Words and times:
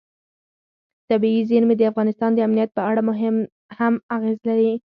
طبیعي 1.09 1.41
زیرمې 1.49 1.75
د 1.77 1.81
افغانستان 1.91 2.29
د 2.33 2.39
امنیت 2.47 2.69
په 2.73 2.81
اړه 2.89 3.01
هم 3.79 3.93
اغېز 4.15 4.39
لري. 4.49 4.71